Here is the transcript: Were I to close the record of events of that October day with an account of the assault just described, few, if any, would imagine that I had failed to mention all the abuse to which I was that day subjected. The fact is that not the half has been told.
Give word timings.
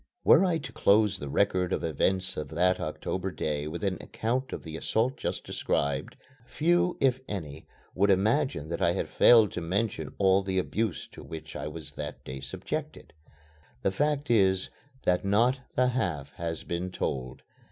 Were 0.23 0.43
I 0.43 0.57
to 0.57 0.71
close 0.71 1.19
the 1.19 1.29
record 1.29 1.71
of 1.71 1.83
events 1.83 2.35
of 2.35 2.47
that 2.49 2.79
October 2.79 3.29
day 3.29 3.67
with 3.67 3.83
an 3.83 3.99
account 4.01 4.51
of 4.51 4.63
the 4.63 4.75
assault 4.75 5.15
just 5.15 5.43
described, 5.43 6.17
few, 6.47 6.97
if 6.99 7.19
any, 7.27 7.67
would 7.93 8.09
imagine 8.09 8.69
that 8.69 8.81
I 8.81 8.93
had 8.93 9.07
failed 9.07 9.51
to 9.51 9.61
mention 9.61 10.15
all 10.17 10.41
the 10.41 10.57
abuse 10.57 11.07
to 11.11 11.21
which 11.21 11.55
I 11.55 11.67
was 11.67 11.91
that 11.91 12.25
day 12.25 12.39
subjected. 12.39 13.13
The 13.83 13.91
fact 13.91 14.31
is 14.31 14.71
that 15.03 15.23
not 15.23 15.59
the 15.75 15.89
half 15.89 16.33
has 16.33 16.63
been 16.63 16.89
told. 16.89 17.43